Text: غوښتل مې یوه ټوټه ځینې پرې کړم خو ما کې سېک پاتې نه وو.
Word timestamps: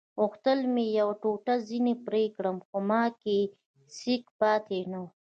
غوښتل 0.19 0.59
مې 0.73 0.85
یوه 0.99 1.13
ټوټه 1.21 1.55
ځینې 1.69 1.93
پرې 2.05 2.23
کړم 2.35 2.57
خو 2.65 2.77
ما 2.89 3.03
کې 3.21 3.37
سېک 3.97 4.23
پاتې 4.39 4.79
نه 4.91 4.97
وو. 5.01 5.07